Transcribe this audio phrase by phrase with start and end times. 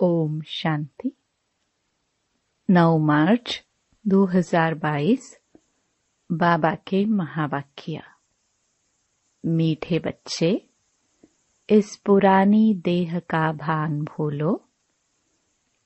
[0.00, 1.12] ओम शांति।
[2.70, 3.64] 9 मार्च
[4.06, 5.40] 2022
[6.32, 8.02] बाबा के महावाक्य।
[9.46, 10.68] मीठे बच्चे,
[11.70, 14.64] इस पुरानी देह का भान भूलो,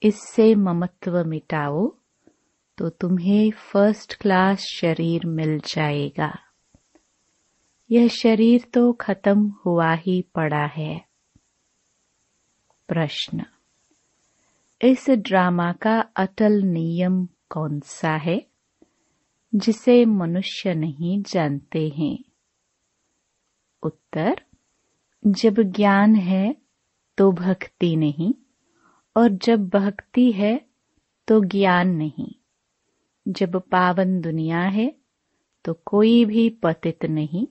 [0.03, 1.97] इससे ममत्व मिटाओ
[2.79, 6.39] तो तुम्हें फ़र्स्ट क्लास शरीर मिल जाएगा।
[7.91, 11.05] यह शरीर तो खत्म हुआ ही पड़ा है।
[12.89, 13.45] प्रश्न।
[14.83, 18.47] इस ड्रामा का अटल नियम कौन सा है,
[19.55, 22.19] जिसे मनुष्य नहीं जानते हैं?
[23.83, 24.43] उत्तर,
[25.27, 26.57] जब ज्ञान है
[27.19, 28.35] तो भक्ति नहीं,
[29.17, 30.67] और जब भक्ति है
[31.29, 32.33] तो ज्ञान नहीं।
[33.29, 34.95] जब पावन दुनिया है
[35.65, 37.47] तो कोई भी पतित नहीं,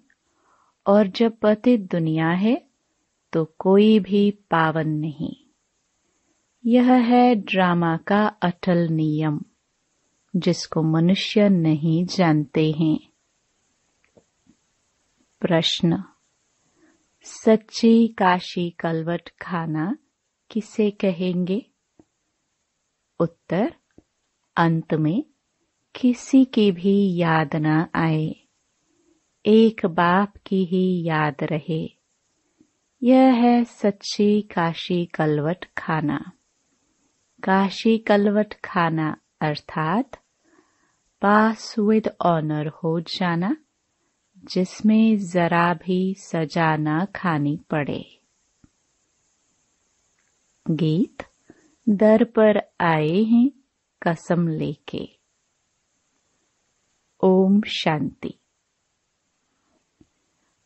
[0.87, 2.67] और जब पतित दुनिया है
[3.33, 5.35] तो कोई भी पावन नहीं।
[6.65, 9.41] यह है ड्रामा का अटल नियम,
[10.35, 12.99] जिसको मनुष्य नहीं जानते हैं।
[15.39, 16.03] प्रश्न,
[17.23, 19.97] सच्ची काशी कलवट खाना
[20.51, 21.65] किसे कहेंगे?
[23.19, 23.75] उत्तर,
[24.57, 25.23] अंत में
[25.95, 28.35] किसी की भी याद न आए,
[29.45, 31.89] एक बाप की ही याद रहे।
[33.03, 36.31] यह है सच्ची काशी कलवट खाना।
[37.43, 40.11] काशी कलवट खाना अर्थात
[41.21, 43.57] पास विद ऑनर हो जाना,
[44.37, 48.19] जिसमें जरा भी सजा न खानी पड़े।
[50.71, 51.23] गीत,
[51.89, 53.51] दर पर आए हैं
[54.01, 55.17] कसम लेके।
[57.23, 58.33] ओम शांति।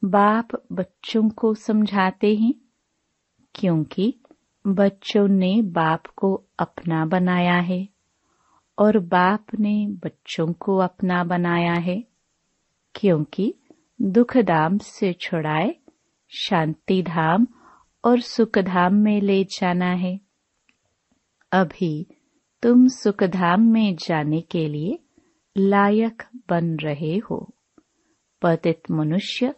[0.04, 2.54] बाप बच्चों को समझाते हैं,
[3.56, 4.22] क्योंकि
[4.68, 7.90] बच्चों ने बाप को अपना बनाया है
[8.80, 12.04] और बाप ने बच्चों को अपना बनाया है,
[12.96, 13.54] क्योंकि
[14.02, 15.76] दुख धाम से छुड़ाए
[16.30, 17.48] शांति धाम
[18.06, 20.20] और सुख धाम में ले जाना है।
[21.52, 22.08] अभी
[22.62, 25.00] तुम सुख धाम में जाने के लिए
[25.58, 27.56] लायक बन रहे हो।
[28.42, 29.56] पतित मनुष्य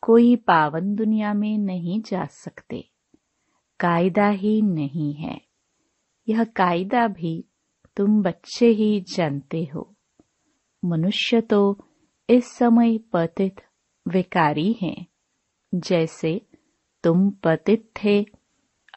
[0.00, 2.89] कोई पावन दुनिया में नहीं जा सकते।
[3.80, 5.40] कायदा ही नहीं है।
[6.28, 7.44] यह कायदा भी
[7.96, 9.94] तुम बच्चे ही जानते हो।
[10.84, 11.78] मनुष्य तो
[12.30, 13.54] इस समय पतित
[14.08, 15.06] विकारी हैं।
[15.74, 16.40] जैसे
[17.04, 18.26] तुम पतित थे,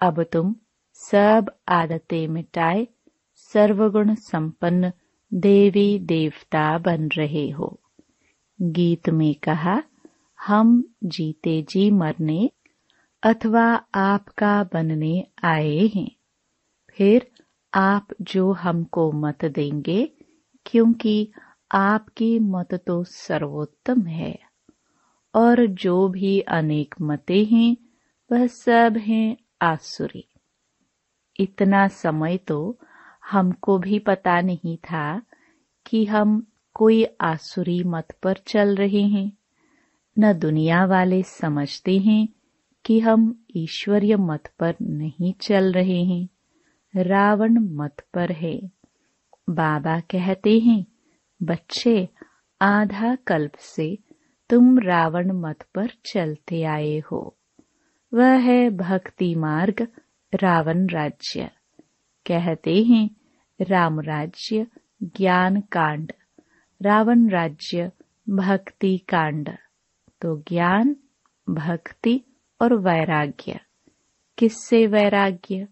[0.01, 0.55] अब तुम
[0.93, 2.87] सब आदतें मिटाए,
[3.35, 4.91] सर्वगुण संपन्न
[5.33, 7.79] देवी देवता बन रहे हो।
[8.61, 9.83] गीत में कहा,
[10.47, 12.49] हम जीते जी मरने
[13.23, 16.11] अथवा आपका बनने आए हैं।
[16.97, 17.31] फिर
[17.73, 20.11] आप जो हमको मत देंगे,
[20.65, 21.31] क्योंकि
[21.71, 24.39] आपकी मत तो सर्वोत्तम है।
[25.35, 27.77] और जो भी अनेक मते हैं,
[28.31, 30.27] वह सब हैं आसुरी।
[31.39, 32.79] इतना समय तो
[33.31, 35.21] हमको भी पता नहीं था
[35.85, 39.37] कि हम कोई आसुरी मत पर चल रहे हैं।
[40.19, 42.27] न दुनिया वाले समझते हैं
[42.85, 46.29] कि हम ईश्वरीय मत पर नहीं चल रहे हैं,
[46.95, 48.71] रावण मत पर है।
[49.49, 50.85] बाबा कहते हैं,
[51.43, 52.09] बच्चे,
[52.61, 53.97] आधा कल्प से
[54.49, 57.37] तुम रावण मत पर चलते आए हो।
[58.13, 59.87] वह है भक्ति मार्ग,
[60.33, 61.51] रावण राज्य।
[62.27, 63.09] कहते हैं,
[63.61, 64.67] राम राज्य,
[65.03, 66.11] ज्ञान कांड।
[66.81, 67.91] रावण राज्य,
[68.29, 69.49] भक्ति कांड।
[70.21, 70.95] तो ज्ञान,
[71.49, 72.21] भक्ति
[72.63, 73.59] और वैराग्य।
[74.37, 75.67] किससे वैराग्य?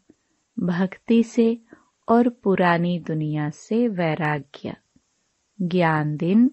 [0.59, 1.61] भक्ति से
[2.09, 4.75] और पुरानी दुनिया से वैराग्य।
[5.61, 6.51] ज्ञान दिन,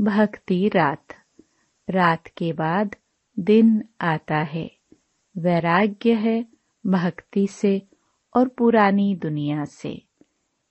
[0.00, 1.06] भक्ति रात।
[1.90, 2.96] रात के बाद
[3.38, 4.70] दिन आता है।
[5.38, 6.46] वैराग्य है
[6.86, 7.82] भक्ति से
[8.36, 10.02] और पुरानी दुनिया से।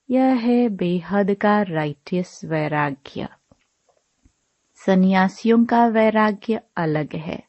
[0.10, 3.28] यह है बेहद का राइटियस वैराग्य।
[4.86, 7.44] सन्यासियों का वैराग्य अलग है।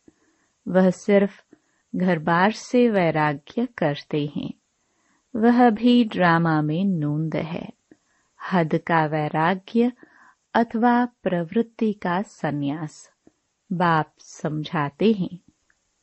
[0.68, 1.45] वह सिर्फ़
[1.96, 4.52] घर बार से वैराग्य करते हैं।
[5.36, 7.68] वह भी ड्रामा में नूंद है।
[8.52, 9.92] हद का वैराग्य
[10.54, 13.10] अथवा प्रवृत्ति का सन्यास।
[13.72, 15.38] बाप समझाते हैं,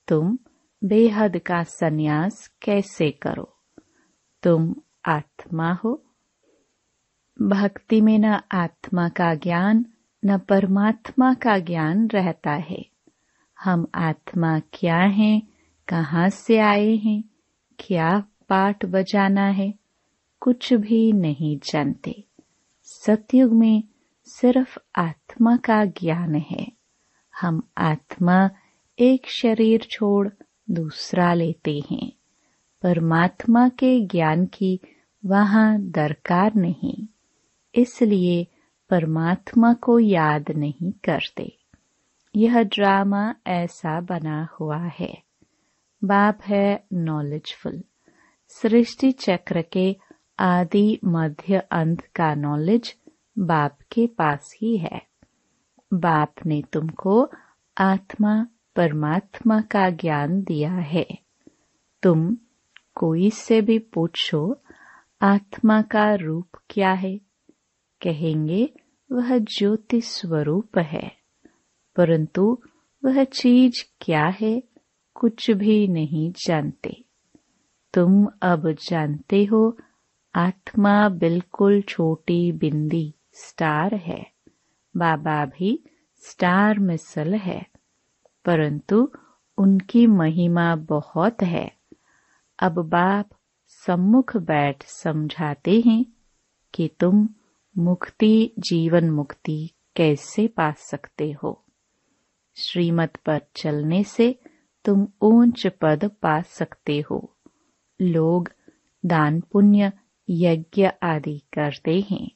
[0.07, 0.37] तुम
[0.83, 3.57] बेहद का सन्यास कैसे करो?
[4.43, 4.75] तुम
[5.05, 6.03] आत्मा हो।
[7.41, 9.85] भक्ति में न आत्मा का ज्ञान,
[10.25, 12.85] न परमात्मा का ज्ञान रहता है।
[13.59, 15.52] हम आत्मा क्या हैं
[15.87, 17.23] कहाँ से आए हैं?
[17.79, 19.73] क्या पाठ बजाना है?
[20.39, 22.23] कुछ भी नहीं जानते।
[22.83, 23.83] सतयुग में
[24.25, 26.71] सिर्फ़ आत्मा का ज्ञान है।
[27.41, 28.49] हम आत्मा
[28.99, 30.29] एक शरीर छोड़
[30.71, 32.11] दूसरा लेते हैं।
[32.81, 34.79] परमात्मा के ज्ञान की
[35.25, 37.07] वहाँ दरकार नहीं।
[37.75, 38.47] इसलिए
[38.89, 41.57] परमात्मा को याद नहीं करते।
[42.35, 45.22] यह ड्रामा ऐसा बना हुआ है।
[46.03, 47.83] बाप है नॉलेजफुल
[48.47, 49.95] सृष्टि चक्र के
[50.39, 52.95] आदि मध्य अंत का नॉलेज
[53.39, 55.07] बाप के पास ही है।
[55.93, 57.31] बाप ने तुमको
[57.77, 61.07] आत्मा, परमात्मा का ज्ञान दिया है।
[62.03, 62.37] तुम
[62.95, 64.61] कोई से भी पूछो,
[65.21, 67.17] आत्मा का रूप क्या है?
[68.01, 68.69] कहेंगे,
[69.11, 71.11] वह ज्योति स्वरूप है,
[71.95, 72.61] परंतु
[73.05, 74.63] वह चीज़ क्या है?
[75.23, 77.05] कुछ भी नहीं जानते।
[77.93, 79.77] तुम अब जानते हो,
[80.35, 84.31] आत्मा बिल्कुल छोटी बिंदी स्टार है।
[84.97, 85.83] बाबा भी
[86.15, 87.67] स्टार मिसल है,
[88.45, 89.11] परंतु
[89.57, 91.77] उनकी महिमा बहुत है।
[92.59, 93.29] अब बाप
[93.67, 96.05] सम्मुख बैठ समझाते हैं
[96.73, 97.29] कि तुम
[97.77, 101.63] मुक्ति, जीवन मुक्ति कैसे पा सकते हो।
[102.55, 104.39] श्रीमत पर चलने से
[104.85, 107.37] तुम ऊंच पद पा सकते हो।
[108.01, 108.51] लोग
[109.05, 109.91] दान, पुण्य,
[110.29, 112.31] यज्ञ आदि करते हैं।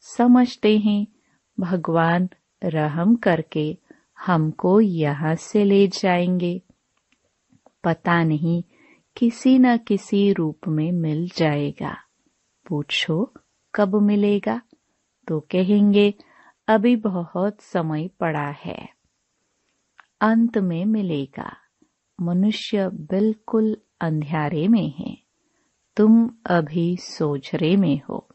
[0.00, 1.06] समझते हैं,
[1.60, 2.28] भगवान
[2.64, 3.78] रहम करके
[4.26, 6.62] हमको यहाँ से ले जाएँगे।
[7.84, 8.62] पता नहीं
[9.16, 11.96] किसी न किसी रूप में मिल जाएगा।
[12.68, 13.34] पूछो,
[13.74, 14.62] कब मिलेगा?
[15.28, 16.14] तो कहेंगे,
[16.68, 18.88] अभी बहुत समय पड़ा है।
[20.20, 21.56] अंत में मिलेगा।
[22.20, 25.18] मनुष्य बिल्कुल अंधेरे में है।
[25.96, 28.28] तुम अभी सोझरे में हो।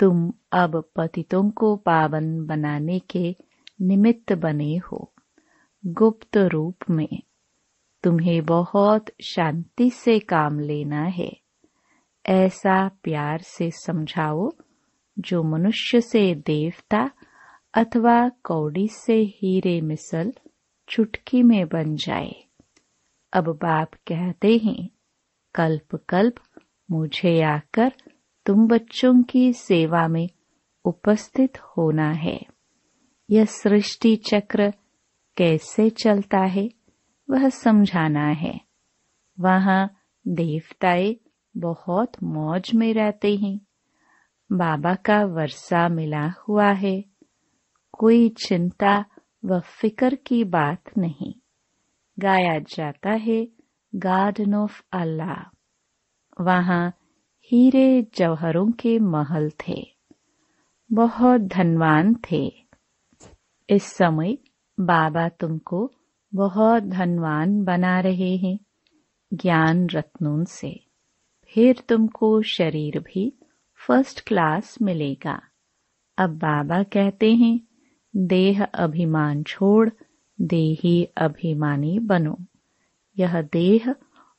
[0.00, 3.36] तुम अब पतितों को पावन बनाने के
[3.82, 5.12] निमित्त बने हो,
[5.86, 7.22] गुप्त रूप में।
[8.02, 11.40] तुम्हें बहुत शांति से काम लेना है।
[12.26, 14.52] ऐसा प्यार से समझाओ,
[15.18, 17.10] जो मनुष्य से देवता
[17.74, 20.32] अथवा कौड़ी से हीरे मिसल
[20.88, 22.49] चुटकी में बन जाए।
[23.32, 24.88] अब बाप कहते हैं,
[25.54, 26.34] कल्प कल्प,
[26.90, 27.92] मुझे आकर
[28.46, 30.28] तुम बच्चों की सेवा में
[30.84, 32.46] उपस्थित होना है।
[33.30, 34.72] यह सृष्टि चक्र
[35.36, 36.70] कैसे चलता है,
[37.30, 38.60] वह समझाना है।
[39.40, 39.96] वहाँ
[40.28, 41.16] देवताएँ
[41.56, 43.60] बहुत मौज में रहते हैं।
[44.52, 47.04] बाबा का वर्षा मिला हुआ है।
[47.92, 49.04] कोई चिंता
[49.44, 51.39] व फिकर की बात नहीं।
[52.22, 53.48] गाया जाता है
[53.94, 55.56] गार्डन ऑफ़ अल्लाह
[56.40, 56.94] वहाँ
[57.44, 59.86] हीरे जौहरों के महल थे।
[60.92, 62.52] बहुत धनवान थे।
[63.70, 64.38] इस समय
[64.80, 65.92] बाबा तुमको
[66.34, 68.58] बहुत धनवान बना रहे हैं,
[69.34, 70.86] ज्ञान रत्नों से।
[71.54, 73.38] फिर तुमको शरीर भी
[73.86, 75.42] फ़र्स्ट क्लास मिलेगा।
[76.18, 77.60] अब बाबा कहते हैं,
[78.16, 79.90] देह अभिमान छोड़
[80.40, 82.38] देही अभिमानी बनो।
[83.18, 83.94] यह देह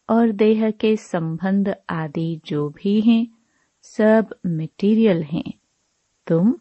[0.09, 3.27] और देह के संबंध आदि जो भी हैं,
[3.81, 5.53] सब मटेरियल हैं।
[6.27, 6.55] तुम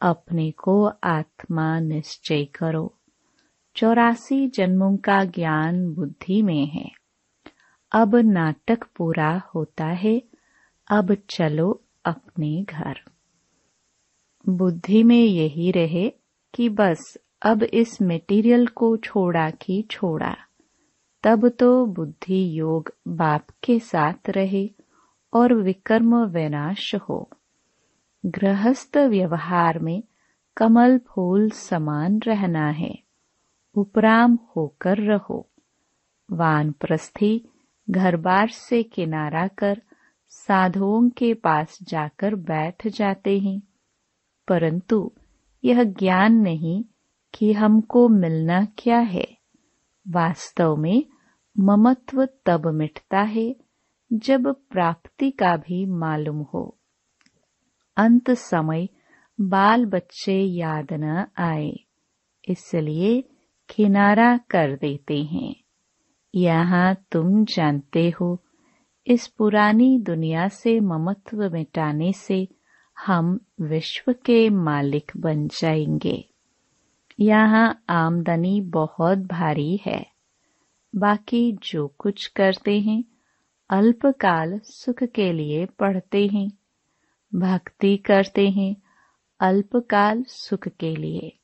[0.00, 2.94] अपने को आत्मा निश्चय करो।
[3.76, 6.90] चौरासी जन्मों का ज्ञान बुद्धि में है।
[7.92, 10.22] अब नाटक पूरा होता है।
[10.90, 12.96] अब चलो अपने घर।
[14.48, 16.12] बुद्धि में यही रहे
[16.54, 20.36] कि बस अब इस मेटीरियल को छोड़ा कि छोड़ा।
[21.22, 24.70] तब तो बुद्धि योग बाप के साथ रहे
[25.32, 27.30] और विकर्म विनाश हो।
[28.26, 30.02] गृहस्थ व्यवहार में
[30.56, 32.98] कमल फूल समान रहना है।
[33.74, 35.50] उपराम होकर रहो।
[36.32, 37.48] वान प्रस्थी
[37.90, 39.82] घर बार से किनारा कर
[40.28, 43.62] साधुओं के पास जाकर बैठ जाते हैं।
[44.48, 45.12] परंतु
[45.64, 46.84] यह ज्ञान नहीं
[47.36, 49.36] कि हमको मिलना क्या है?
[50.08, 51.04] वास्तव में
[51.58, 53.56] ममत्व तब मिटता है
[54.12, 56.78] जब प्राप्ति का भी मालूम हो।
[57.96, 58.88] अंत समय
[59.40, 61.72] बाल बच्चे याद न आए,
[62.48, 63.28] इसलिए
[63.68, 65.54] किनारा कर देते हैं।
[66.34, 68.44] यहाँ तुम जानते हो,
[69.06, 72.48] इस पुरानी दुनिया से ममत्व मिटाने से
[73.06, 76.35] हम विश्व के मालिक बन जाएँगे।
[77.20, 80.06] यहाँ आमदनी बहुत भारी है।
[80.96, 83.04] बाकी जो कुछ करते हैं,
[83.70, 86.50] अल्पकाल सुख के लिए पढ़ते हैं।
[87.34, 88.76] भक्ति करते हैं,
[89.40, 91.38] अल्पकाल सुख के लिए।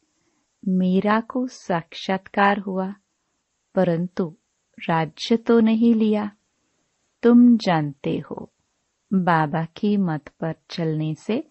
[0.69, 2.95] मीरा को साक्षात्कार हुआ,
[3.75, 4.37] परंतु
[4.89, 6.31] राज्य तो नहीं लिया।
[7.23, 8.53] तुम जानते हो,
[9.13, 11.49] बाबा की मत पर चलने से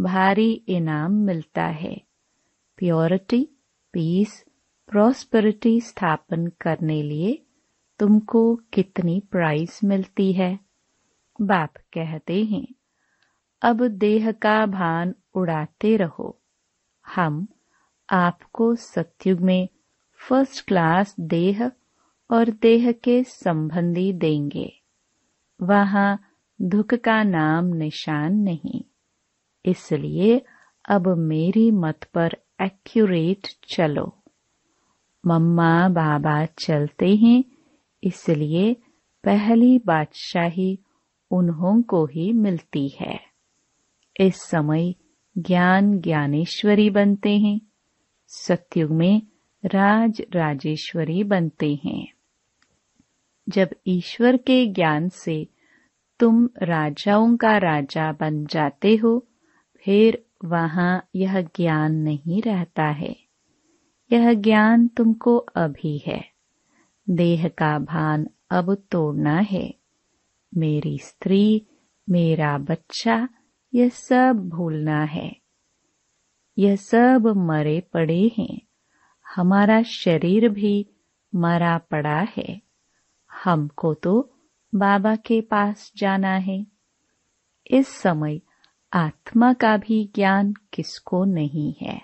[0.00, 2.02] भारी इनाम मिलता है।
[2.76, 3.48] प्योरिटी
[3.94, 4.44] पीस
[4.88, 7.38] प्रॉस्पेरिटी स्थापन करने लिए
[8.00, 10.58] तुमको कितनी प्राइस मिलती है?
[11.38, 12.66] बाप कहते हैं,
[13.62, 16.38] अब देह का भान उड़ाते रहो।
[17.04, 17.46] हम
[18.08, 19.68] आपको सत्युग में
[20.20, 21.70] फ़र्स्ट क्लास देह
[22.30, 24.72] और देह के संबंधी देंगे।
[25.60, 26.18] वहाँ
[26.60, 28.82] दुख का नाम निशान नहीं,
[29.64, 30.40] इसलिए
[30.88, 34.22] अब मेरी मत पर एक्यूरेट चलो।
[35.26, 37.44] मम्मा, बाबा चलते हैं,
[38.04, 38.76] इसलिए
[39.24, 40.78] पहली बादशाही
[41.30, 43.20] उन्हों को ही मिलती है।
[44.20, 44.94] इस समय
[45.38, 47.60] ज्ञान ज्ञानेश्वरी बनते हैं।
[48.26, 49.22] सत्युग में
[49.64, 52.12] राज राजेश्वरी बनते हैं।
[53.48, 55.48] जब ईश्वर के ज्ञान से
[56.18, 59.26] तुम राजाओं का राजा बन जाते हो,
[59.76, 63.16] फिर वहाँ यह ज्ञान नहीं रहता है।
[64.12, 66.24] यह ज्ञान तुमको अभी है।
[67.10, 69.74] देह का भान अब तोड़ना है।
[70.56, 71.66] मेरी स्त्री,
[72.10, 73.28] मेरा बच्चा,
[73.74, 75.36] यह सब भूलना है।
[76.58, 78.60] यह सब मरे पड़े हैं।
[79.36, 80.88] हमारा शरीर भी
[81.34, 82.62] मरा पड़ा है।
[83.44, 84.34] हमको तो
[84.74, 86.66] बाबा के पास जाना है।
[87.70, 88.40] इस समय
[88.94, 92.02] आत्मा का भी ज्ञान किसको नहीं है?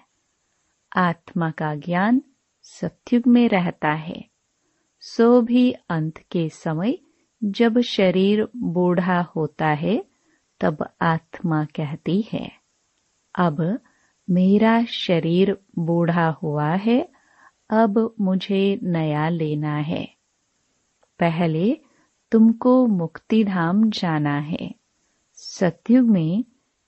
[0.97, 2.23] आत्मा का ज्ञान
[2.63, 4.25] सत्युग में रहता है।
[5.01, 6.99] सो भी अंत के समय
[7.45, 10.05] जब शरीर बूढ़ा होता है,
[10.61, 12.53] तब आत्मा कहती है,
[13.35, 13.81] अब
[14.31, 17.09] मेरा शरीर बूढ़ा हुआ है,
[17.71, 20.15] अब मुझे नया लेना है।
[21.21, 21.81] पहले
[22.33, 24.75] तुमको मुक्तिधाम जाना है।
[25.35, 26.45] सत्युग में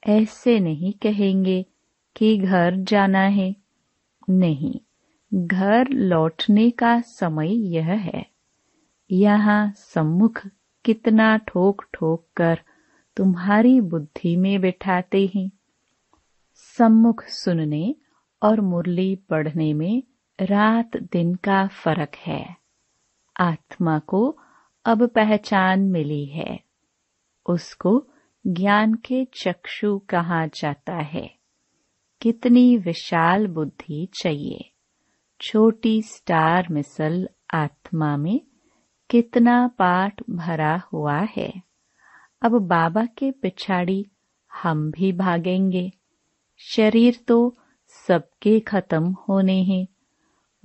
[0.06, 1.66] ऐसे नहीं कहेंगे
[2.16, 3.56] कि घर जाना है।
[4.30, 4.80] नहीं,
[5.34, 8.26] घर लौटने का समय यह है।
[9.10, 10.46] यहाँ सम्मुख
[10.84, 12.60] कितना ठोक ठोक कर
[13.16, 15.50] तुम्हारी बुद्धि में बिठाते हैं।
[16.54, 17.94] सम्मुख सुनने
[18.42, 20.02] और मुरली पढ़ने में
[20.40, 22.56] रात दिन का फ़र्क है।
[23.40, 24.38] आत्मा को
[24.84, 26.60] अब पहचान मिली है।
[27.46, 28.06] उसको
[28.46, 31.34] ज्ञान के चक्षु कहा जाता है।
[32.20, 34.70] कितनी विशाल बुद्धि चाहिए।
[35.40, 38.40] छोटी स्टार मिसल आत्मा में
[39.10, 41.52] कितना पाठ भरा हुआ है।
[42.42, 44.06] अब बाबा के पिछाड़ी
[44.62, 45.92] हम भी भागेंगे।
[46.58, 47.56] शरीर तो
[48.06, 49.86] सबके खत्म होने हैं।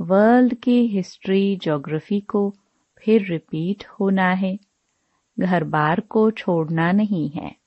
[0.02, 2.56] वर्ल्ड की हिस्ट्री, ज्योग्राफी को
[2.98, 4.60] फिर रिपीट होना है।
[5.40, 7.65] घर बार को छोड़ना नहीं है।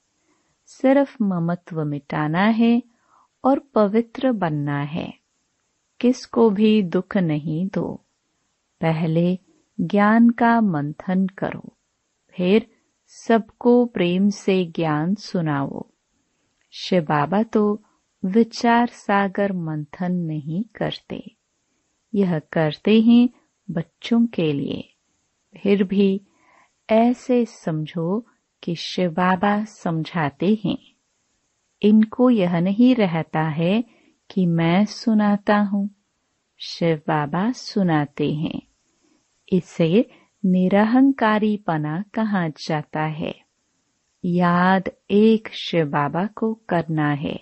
[0.68, 2.82] सिर्फ़ ममत्व मिटाना है
[3.44, 5.14] और पवित्र बनना है।
[6.00, 7.94] किसको भी दुख नहीं दो।
[8.80, 9.38] पहले
[9.80, 11.76] ज्ञान का मंथन करो।
[12.30, 12.66] फिर
[13.06, 15.90] सबको प्रेम से ज्ञान सुनाओ।
[16.70, 17.82] शिव बाबा तो
[18.24, 21.36] विचार सागर मंथन नहीं करते।
[22.14, 23.28] यह करते हैं
[23.70, 24.94] बच्चों के लिए।
[25.62, 26.20] फिर भी
[26.90, 28.26] ऐसे समझो
[28.62, 30.78] कि शिव बाबा समझाते हैं।
[31.82, 33.84] इनको यह नहीं रहता है
[34.30, 35.90] कि मैं सुनाता हूँ।
[36.58, 38.62] शिव बाबा सुनाते हैं।
[39.52, 40.10] इसे
[40.44, 43.34] निरहंकारीपना कहा जाता है।
[44.24, 47.40] याद एक शिव बाबा को करना है।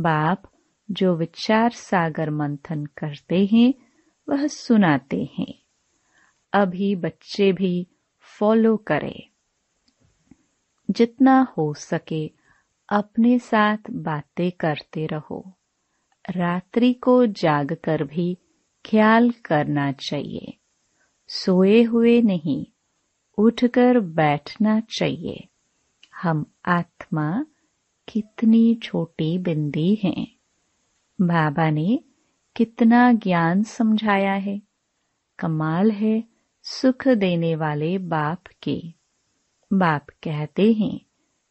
[0.00, 0.42] बाप
[0.90, 3.74] जो विचार सागर मंथन करते हैं,
[4.28, 5.54] वह सुनाते हैं।
[6.52, 7.86] अभी बच्चे भी
[8.20, 9.31] फॉलो करें।
[10.92, 12.30] जितना हो सके
[12.88, 15.52] अपने साथ बातें करते रहो।
[16.30, 18.38] रात्रि को जागकर भी
[18.86, 20.58] ख्याल करना चाहिए।
[21.28, 22.66] सोए हुए नहीं,
[23.38, 25.48] उठकर बैठना चाहिए।
[26.22, 27.46] हम आत्मा
[28.08, 30.26] कितनी छोटी बिंदी हैं।
[31.20, 32.04] बाबा ने
[32.56, 34.62] कितना ज्ञान समझाया है।
[35.38, 36.24] कमाल है
[36.62, 39.01] सुख देने वाले बाप के।
[39.72, 41.00] बाप कहते हैं,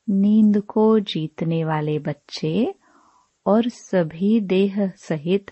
[0.09, 2.75] नींद को जीतने वाले बच्चे
[3.45, 5.51] और सभी देह सहित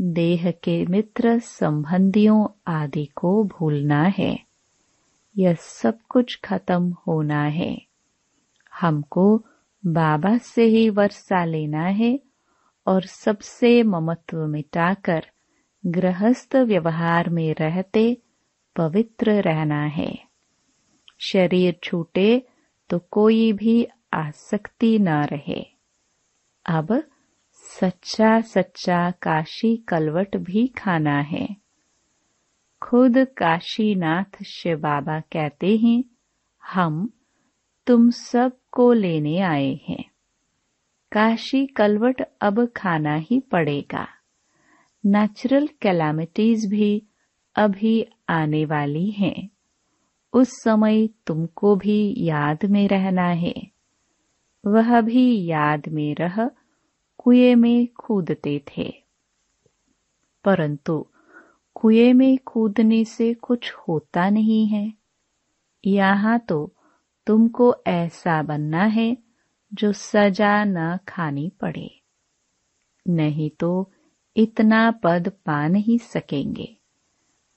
[0.00, 4.38] देह के मित्र संबंधियों आदि को भूलना है।
[5.38, 7.82] यह सब कुछ खत्म होना है।
[8.80, 9.44] हमको
[9.86, 12.20] बाबा से ही वर्षा लेना है
[12.86, 15.26] और सबसे ममत्व मिटाकर
[15.86, 18.16] गृहस्थ व्यवहार में रहते
[18.76, 20.33] पवित्र रहना है।
[21.24, 22.42] शरीर छूटे
[22.90, 25.66] तो कोई भी आसक्ति न रहे।
[26.66, 27.02] अब
[27.52, 31.56] सच्चा सच्चा काशी कलवट भी खाना है।
[32.82, 36.04] खुद काशीनाथ शिव बाबा कहते हैं,
[36.64, 37.10] हम
[37.86, 40.04] तुम सबको लेने आए हैं।
[41.12, 44.08] काशी कलवट अब खाना ही पड़ेगा।
[45.06, 47.02] नेचुरल कैलामिटीज भी
[47.56, 49.48] अभी आने वाली हैं।
[50.34, 53.70] उस समय तुमको भी याद में रहना है।
[54.66, 56.50] वह भी याद में रह,
[57.18, 58.94] कुएँ में कूदते थे।
[60.44, 61.06] परंतु
[61.74, 64.92] कुएँ में कूदने से कुछ होता नहीं है।
[65.86, 66.74] यहाँ तो
[67.26, 69.16] तुमको ऐसा बनना है
[69.74, 72.00] जो सजा न खानी पड़े।
[73.08, 73.90] नहीं तो
[74.36, 76.76] इतना पद पा नहीं सकेंगे।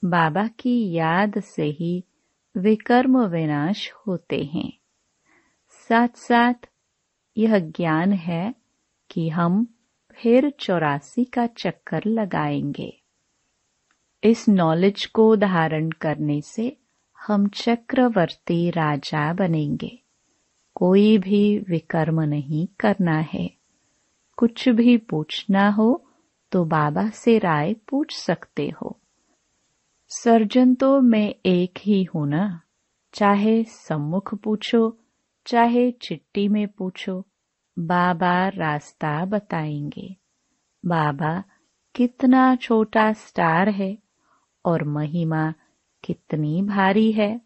[0.06, 2.04] बाबा की याद से ही
[2.58, 4.74] विकर्म विनाश होते हैं।
[5.70, 6.54] साथ साथ
[7.38, 8.56] यह ज्ञान है
[9.12, 9.68] कि हम
[10.12, 13.02] फिर चौरासी का चक्कर लगाएँगे।
[14.24, 16.78] इस नॉलेज को धारण करने से
[17.28, 20.00] हम चक्रवर्ती राजा बनेंगे।
[20.76, 23.52] कोई भी विकर्म नहीं करना है।
[24.38, 26.06] कुछ भी पूछना हो
[26.52, 29.00] तो बाबा से राय पूछ सकते हो।
[30.10, 32.62] सर्जन तो मैं एक ही हूँ ना।
[33.14, 34.98] चाहे सम्मुख पूछो,
[35.46, 37.26] चाहे चिट्ठी में पूछो,
[37.80, 40.16] बाबा रास्ता बताएँगे।
[40.86, 41.44] बाबा
[41.96, 43.98] कितना छोटा स्टार है
[44.66, 45.54] और महिमा
[46.04, 47.42] कितनी भारी है।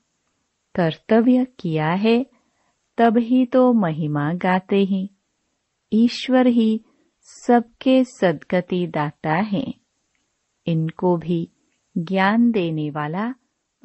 [0.76, 2.26] कर्तव्य किया है,
[2.98, 5.10] तब ही तो महिमा गाते हैं।
[5.94, 6.84] ईश्वर ही
[7.22, 9.74] सबके सदगति दाता है।
[10.68, 11.52] इनको भी
[11.98, 13.34] ज्ञान देने वाला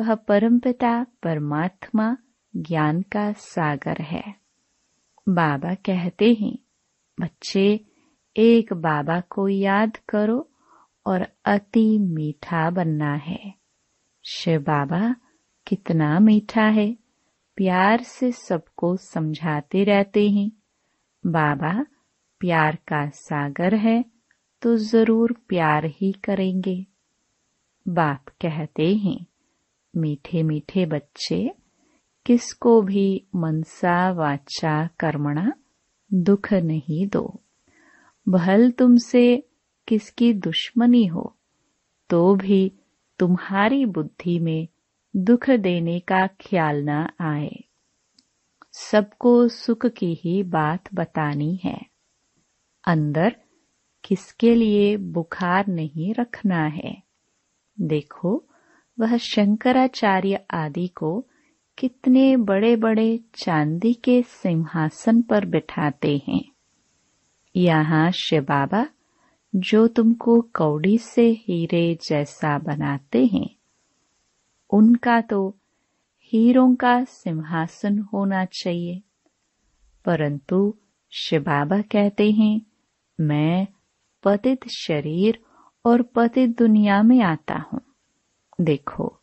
[0.01, 2.17] वह परमपिता परमात्मा
[2.57, 4.35] ज्ञान का सागर है।
[5.29, 6.59] बाबा कहते हैं,
[7.21, 7.81] बच्चे,
[8.37, 10.51] एक बाबा को याद करो
[11.07, 13.55] और अति मीठा बनना है।
[14.25, 15.15] शिव बाबा
[15.67, 16.97] कितना मीठा है,
[17.57, 20.51] प्यार से सबको समझाते रहते हैं।
[21.27, 21.85] बाबा,
[22.41, 24.05] प्यार का सागर है
[24.63, 26.87] तो ज़रूर प्यार ही करेंगे।
[27.89, 29.27] बाप कहते हैं।
[29.97, 31.55] मीठे मीठे बच्चे,
[32.27, 35.53] किसको भी मनसा वाचा कर्मणा
[36.15, 37.41] दुख नहीं दो।
[38.29, 39.49] भल तुमसे
[39.89, 41.37] किसकी दुश्मनी हो
[42.11, 42.73] तो भी
[43.19, 44.69] तुम्हारी बुद्धि में
[45.17, 47.65] दुख देने का ख्याल न आए।
[48.73, 51.81] सबको सुख की ही बात बतानी है।
[52.89, 53.37] अंदर
[54.05, 57.06] किसके लिए बुखार नहीं रखना है?
[57.81, 58.45] देखो,
[59.01, 61.27] वह शंकराचार्य आदि को
[61.79, 66.45] कितने बड़े बड़े चांदी के सिंहासन पर बिठाते हैं।
[67.57, 68.87] यहाँ शिव बाबा,
[69.55, 73.57] जो तुमको कौड़ी से हीरे जैसा बनाते हैं,
[74.71, 75.59] उनका तो
[76.23, 79.03] हीरों का सिंहासन होना चाहिए।
[80.05, 80.75] परंतु
[81.11, 82.61] शिव बाबा कहते हैं,
[83.21, 83.67] मैं
[84.25, 85.46] पतित शरीर
[85.87, 87.81] और पति दुनिया में आता हूँ।
[88.61, 89.21] देखो,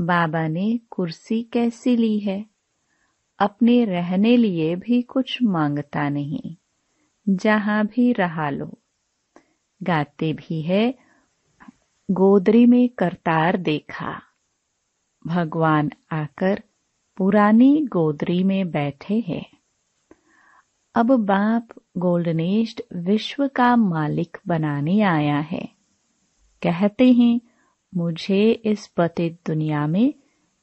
[0.00, 2.46] बाबा ने कुर्सी कैसी ली है?
[3.38, 6.56] अपने रहने लिए भी कुछ माँगता नहीं,
[7.28, 8.78] जहाँ भी रहा लो।
[9.82, 10.94] गाते भी है,
[12.10, 14.22] गोदरी में करतार देखा।
[15.26, 16.62] भगवान आकर
[17.16, 19.46] पुरानी गोदरी में बैठे हैं।
[20.94, 25.73] अब बाप गोल्डनेस्ट विश्व का मालिक बनाने आया है।
[26.66, 27.40] कहते हैं,
[27.96, 30.14] मुझे इस पतित दुनिया में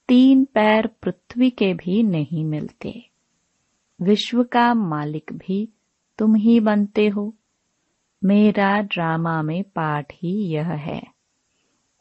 [0.07, 3.09] तीन पैर पृथ्वी के भी नहीं मिलते।
[4.01, 5.73] विश्व का मालिक भी
[6.17, 7.35] तुम ही बनते हो।
[8.23, 11.03] मेरा ड्रामा में पाठ ही यह है।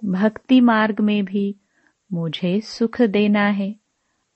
[0.05, 1.57] भक्ति मार्ग में भी
[2.13, 3.77] मुझे सुख देना है।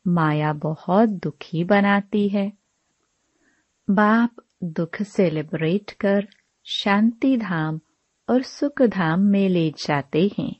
[0.09, 2.53] माया बहुत दुखी बनाती है।
[3.90, 4.31] बाप
[4.64, 6.29] दुख सेलिब्रेट कर
[6.64, 7.81] शांति धाम
[8.29, 10.57] और सुख धाम में ले जाते हैं।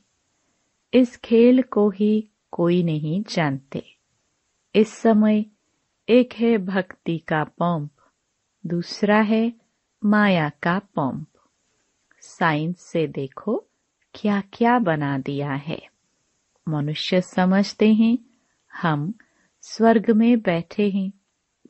[0.93, 3.95] इस खेल को ही कोई नहीं जानते।
[4.75, 5.45] इस समय
[6.09, 7.91] एक है भक्ति का पंप,
[8.65, 9.53] दूसरा है
[10.05, 11.27] माया का पंप।
[12.19, 13.65] साइंस से देखो
[14.13, 15.89] क्या क्या बना दिया है।
[16.69, 18.17] मनुष्य समझते हैं,
[18.73, 19.13] हम
[19.61, 21.11] स्वर्ग में बैठे हैं।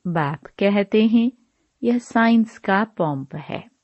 [0.08, 1.32] बाप कहते हैं,
[1.84, 3.75] यह साइंस का पंप है।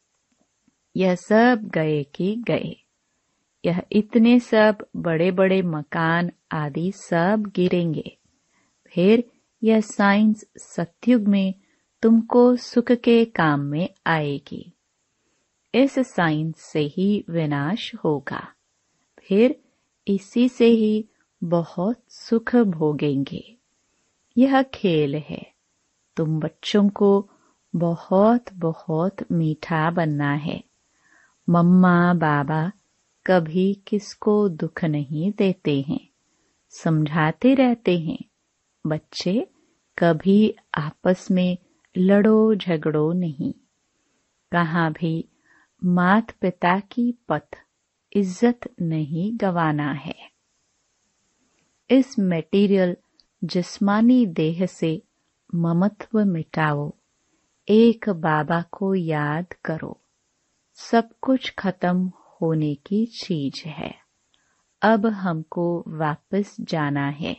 [0.95, 2.83] यह सब गए कि गए।
[3.65, 8.17] यह इतने सब बड़े बड़े मकान आदि सब गिरेंगे।
[8.85, 9.23] फिर
[9.63, 11.53] यह साइंस सत्युग में
[12.01, 14.73] तुमको सुख के काम में आएगी।
[15.75, 18.53] इस साइंस से ही विनाश होगा।
[19.19, 19.61] फिर
[20.07, 21.09] इसी से ही
[21.43, 23.57] बहुत सुख भोगेंगे।
[24.37, 25.53] यह खेल है।
[26.17, 27.29] तुम बच्चों को
[27.75, 30.70] बहुत बहुत मीठा बनना है।
[31.51, 32.71] मम्मा बाबा
[33.25, 36.07] कभी किसको दुख नहीं देते हैं।
[36.69, 38.17] समझाते रहते हैं।
[38.87, 39.47] बच्चे
[39.97, 41.57] कभी आपस में
[41.97, 43.53] लड़ो झगड़ो नहीं।
[44.51, 45.29] कहाँ भी
[45.83, 47.57] मात पिता की पथ
[48.13, 50.15] इज़्ज़त नहीं गवाना है।
[51.89, 52.97] इस मेटीरियल
[53.43, 55.03] जिस्मानी देह से
[55.55, 56.93] ममत्व मिटाओ।
[57.67, 60.00] एक बाबा को याद करो।
[60.73, 63.95] सब कुछ खत्म होने की चीज़ है।
[64.81, 67.37] अब हमको वापस जाना है।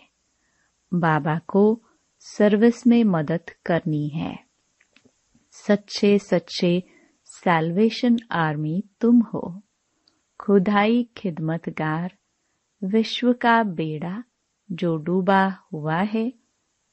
[0.94, 1.82] बाबा को
[2.20, 4.38] सर्विस में मदद करनी है।
[5.50, 6.82] सच्चे सच्चे
[7.24, 9.62] सैल्वेशन आर्मी तुम हो।
[10.40, 12.16] खुदाई खिदमतगार,
[12.84, 14.24] विश्व का बेड़ा
[14.72, 16.32] जो डूबा हुआ है,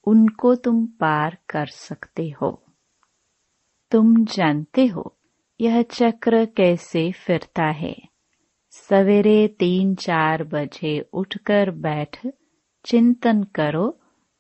[0.08, 2.64] उनको तुम पार कर सकते हो।
[3.92, 5.16] तुम जानते हो
[5.62, 7.96] यह चक्र कैसे फिरता है?
[8.72, 12.28] सवेरे तीन चार बजे उठकर बैठ,
[12.86, 14.00] चिंतन करो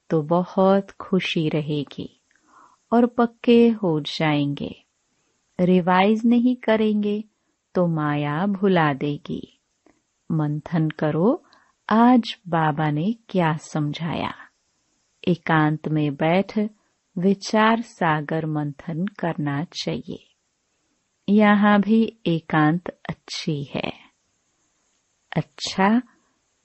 [0.10, 2.22] तो बहुत खुशी रहेगी
[2.94, 4.84] और पक्के हो जाएँगे।
[5.60, 7.24] रिवाइज नहीं करेंगे
[7.76, 9.60] तो माया भुला देगी।
[10.32, 11.44] मंथन करो,
[11.90, 14.34] आज बाबा ने क्या समझाया?
[15.28, 16.60] एकांत में बैठ,
[17.18, 20.29] विचार सागर मंथन करना चाहिए।
[21.30, 23.92] यहाँ भी एकांत अच्छी है।
[25.38, 26.02] अच्छा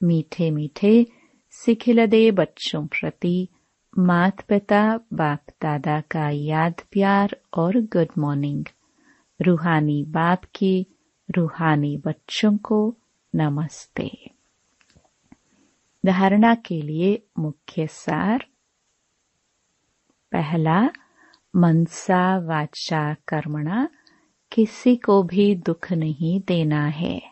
[0.03, 1.07] मीठे मीठे
[1.51, 3.49] सिखिलदे बच्चों प्रति
[3.99, 8.65] मात पिता बाप दादा का याद प्यार और गुड मॉर्निंग
[9.43, 10.87] रूहानी बाप की
[11.37, 12.97] रूहानी बच्चों को
[13.35, 14.31] नमस्ते।
[16.07, 18.47] धारणा के लिए मुख्य सार।
[20.33, 20.91] पहला,
[21.57, 23.89] मनसा वाचा कर्मणा
[24.55, 27.23] किसी को भी दुख नहीं देना है।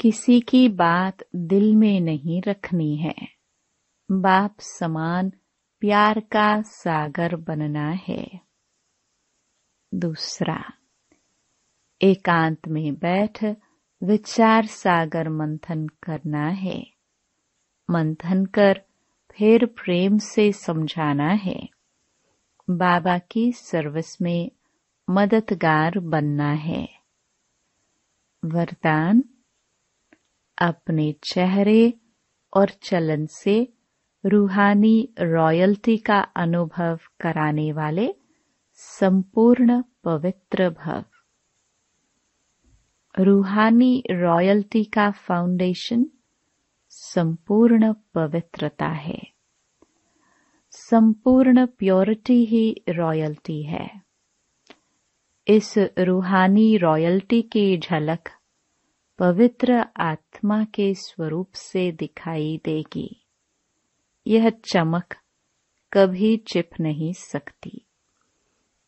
[0.00, 3.14] किसी की बात दिल में नहीं रखनी है।
[4.10, 5.30] बाप समान
[5.80, 8.40] प्यार का सागर बनना है।
[9.94, 10.72] दूसरा,
[12.02, 13.44] एकांत में बैठ
[14.02, 16.86] विचार सागर मंथन करना है।
[17.90, 18.82] मंथन कर
[19.30, 21.68] फिर प्रेम से समझाना है।
[22.70, 24.50] बाबा की सर्विस में
[25.10, 26.88] मददगार बनना है।
[28.44, 29.24] वरदान,
[30.58, 31.94] अपने चेहरे
[32.56, 33.72] और चलन से
[34.26, 38.14] रूहानी रॉयल्टी का अनुभव कराने वाले
[38.72, 41.04] संपूर्ण पवित्र भव।
[43.18, 46.06] रूहानी रॉयल्टी का फाउंडेशन
[46.88, 49.32] संपूर्ण पवित्रता है।
[50.70, 54.07] संपूर्ण प्योरिटी ही रॉयल्टी है।
[55.50, 58.28] इस रूहानी रॉयल्टी की झलक
[59.18, 63.26] पवित्र आत्मा के स्वरूप से दिखाई देगी।
[64.26, 65.16] यह चमक
[65.92, 67.86] कभी छिप नहीं सकती।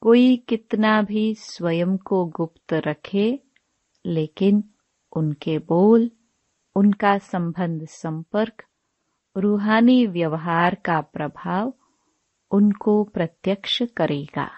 [0.00, 3.40] कोई कितना भी स्वयं को गुप्त रखे,
[4.06, 4.64] लेकिन
[5.16, 6.10] उनके बोल,
[6.76, 8.64] उनका संबंध संपर्क,
[9.36, 11.74] रूहानी व्यवहार का प्रभाव
[12.50, 14.50] उनको प्रत्यक्ष करेगा।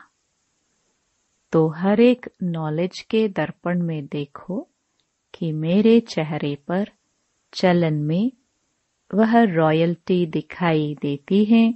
[1.52, 4.68] तो हर एक नॉलेज के दर्पण में देखो
[5.34, 6.88] कि मेरे चेहरे पर
[7.54, 8.32] चलन में
[9.14, 11.74] वह रॉयल्टी दिखाई देती है।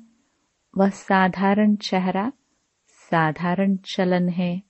[0.77, 2.33] वह साधारण चेहरा,
[2.87, 4.63] साधारण चलन है।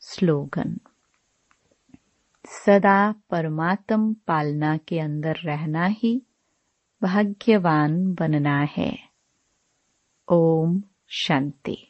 [0.00, 0.78] स्लोगन।
[2.46, 6.22] सदा परमात्म पालना के अंदर रहना ही
[7.02, 8.98] भाग्यवान बनना है।
[10.28, 11.89] ओम शांति।